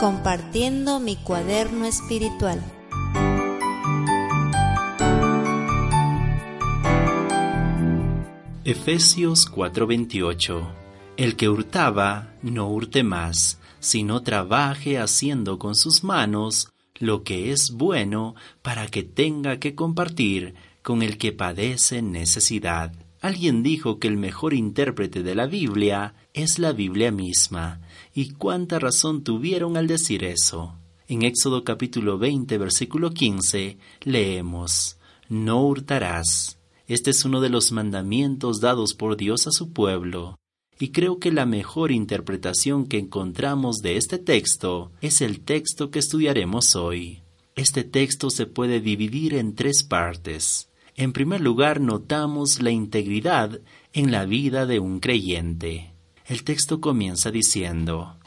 [0.00, 2.58] Compartiendo mi cuaderno espiritual.
[8.64, 10.62] Efesios 4:28
[11.18, 17.72] El que hurtaba, no hurte más, sino trabaje haciendo con sus manos lo que es
[17.72, 22.94] bueno para que tenga que compartir con el que padece necesidad.
[23.20, 27.82] Alguien dijo que el mejor intérprete de la Biblia es la Biblia misma,
[28.14, 30.74] y cuánta razón tuvieron al decir eso.
[31.06, 34.96] En Éxodo capítulo 20, versículo 15, leemos,
[35.28, 36.58] No hurtarás.
[36.88, 40.38] Este es uno de los mandamientos dados por Dios a su pueblo.
[40.78, 45.98] Y creo que la mejor interpretación que encontramos de este texto es el texto que
[45.98, 47.20] estudiaremos hoy.
[47.54, 50.69] Este texto se puede dividir en tres partes.
[51.00, 53.58] En primer lugar, notamos la integridad
[53.94, 55.94] en la vida de un creyente.
[56.26, 58.18] El texto comienza diciendo,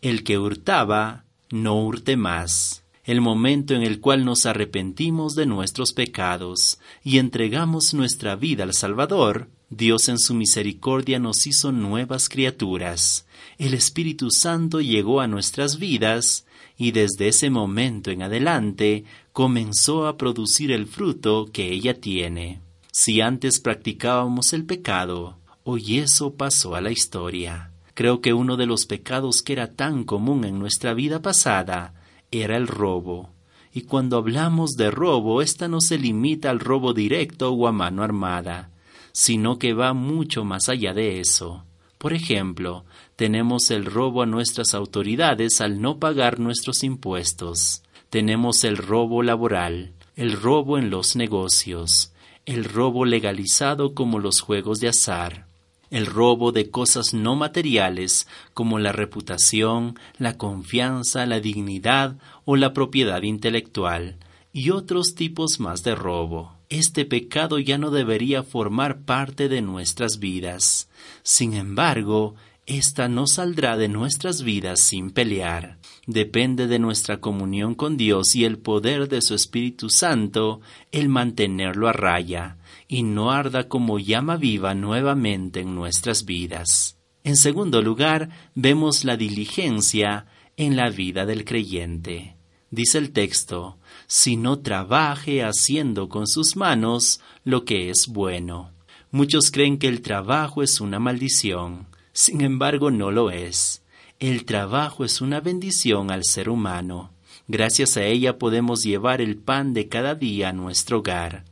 [0.00, 2.84] El que hurtaba, no hurte más.
[3.02, 8.74] El momento en el cual nos arrepentimos de nuestros pecados y entregamos nuestra vida al
[8.74, 13.26] Salvador, Dios en su misericordia nos hizo nuevas criaturas.
[13.58, 16.46] El Espíritu Santo llegó a nuestras vidas
[16.78, 19.04] y desde ese momento en adelante
[19.40, 22.60] comenzó a producir el fruto que ella tiene.
[22.92, 27.70] Si antes practicábamos el pecado, Hoy eso pasó a la historia.
[27.94, 31.94] Creo que uno de los pecados que era tan común en nuestra vida pasada
[32.30, 33.30] era el robo.
[33.72, 38.02] Y cuando hablamos de robo, ésta no se limita al robo directo o a mano
[38.02, 38.70] armada,
[39.12, 41.64] sino que va mucho más allá de eso.
[41.96, 42.84] Por ejemplo,
[43.16, 47.82] tenemos el robo a nuestras autoridades al no pagar nuestros impuestos.
[48.10, 52.12] Tenemos el robo laboral, el robo en los negocios,
[52.44, 55.46] el robo legalizado como los juegos de azar,
[55.90, 62.72] el robo de cosas no materiales como la reputación, la confianza, la dignidad o la
[62.72, 64.16] propiedad intelectual,
[64.52, 66.56] y otros tipos más de robo.
[66.68, 70.88] Este pecado ya no debería formar parte de nuestras vidas.
[71.22, 72.34] Sin embargo,
[72.78, 75.78] esta no saldrá de nuestras vidas sin pelear.
[76.06, 80.60] Depende de nuestra comunión con Dios y el poder de su Espíritu Santo
[80.92, 86.96] el mantenerlo a raya y no arda como llama viva nuevamente en nuestras vidas.
[87.24, 90.26] En segundo lugar, vemos la diligencia
[90.56, 92.36] en la vida del creyente.
[92.70, 98.70] Dice el texto, si no trabaje haciendo con sus manos lo que es bueno.
[99.10, 103.82] Muchos creen que el trabajo es una maldición, sin embargo no lo es.
[104.18, 107.10] El trabajo es una bendición al ser humano.
[107.48, 111.44] Gracias a ella podemos llevar el pan de cada día a nuestro hogar.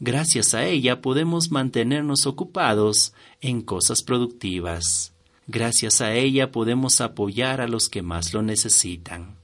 [0.00, 5.12] Gracias a ella podemos mantenernos ocupados en cosas productivas.
[5.46, 9.36] Gracias a ella podemos apoyar a los que más lo necesitan.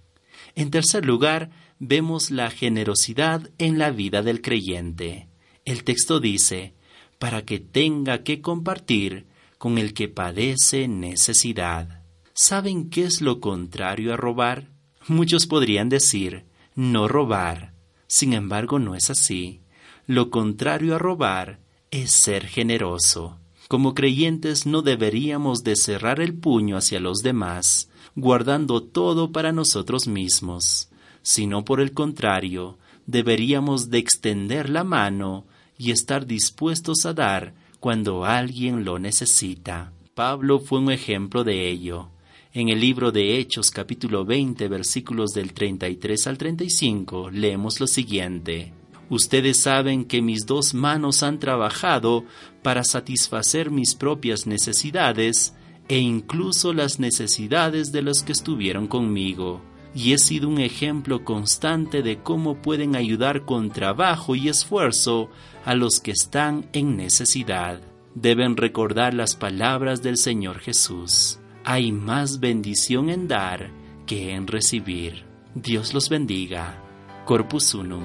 [0.55, 5.29] En tercer lugar, vemos la generosidad en la vida del creyente.
[5.65, 6.75] El texto dice,
[7.19, 9.27] para que tenga que compartir
[9.61, 12.03] con el que padece necesidad.
[12.33, 14.71] ¿Saben qué es lo contrario a robar?
[15.07, 17.75] Muchos podrían decir, no robar.
[18.07, 19.61] Sin embargo, no es así.
[20.07, 21.61] Lo contrario a robar
[21.91, 23.39] es ser generoso.
[23.69, 30.09] Como creyentes no deberíamos de cerrar el puño hacia los demás, guardando todo para nosotros
[30.09, 30.89] mismos,
[31.21, 35.45] sino por el contrario, deberíamos de extender la mano
[35.77, 39.93] y estar dispuestos a dar cuando alguien lo necesita.
[40.15, 42.11] Pablo fue un ejemplo de ello.
[42.53, 48.75] En el libro de Hechos capítulo 20 versículos del 33 al 35 leemos lo siguiente.
[49.09, 52.25] Ustedes saben que mis dos manos han trabajado
[52.63, 55.55] para satisfacer mis propias necesidades
[55.89, 59.70] e incluso las necesidades de los que estuvieron conmigo.
[59.95, 65.31] Y he sido un ejemplo constante de cómo pueden ayudar con trabajo y esfuerzo
[65.65, 67.81] a los que están en necesidad.
[68.15, 71.39] Deben recordar las palabras del Señor Jesús.
[71.65, 73.71] Hay más bendición en dar
[74.07, 75.25] que en recibir.
[75.55, 76.83] Dios los bendiga.
[77.27, 78.05] Corpus Unum.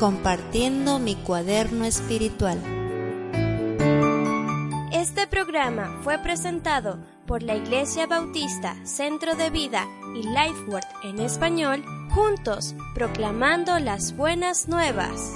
[0.00, 2.79] compartiendo mi cuaderno espiritual.
[5.50, 12.76] Programa fue presentado por la Iglesia Bautista Centro de Vida y Lifeword en español, juntos
[12.94, 15.32] proclamando las buenas nuevas.